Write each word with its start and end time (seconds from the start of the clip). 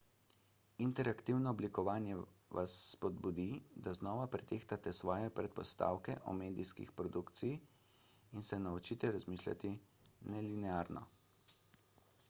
interaktivno 0.83 1.51
oblikovanje 1.55 2.15
vas 2.59 2.77
spodbudi 2.93 3.45
da 3.87 3.93
znova 3.99 4.23
pretehtate 4.37 4.93
svoje 5.01 5.29
predpostavke 5.41 6.15
o 6.33 6.33
medijski 6.39 6.87
produkciji 7.03 7.61
in 8.39 8.49
se 8.51 8.61
naučite 8.67 9.15
razmišljati 9.19 9.75
nelinearno 10.37 11.05